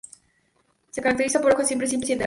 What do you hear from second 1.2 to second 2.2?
por hojas siempre simples y enteras.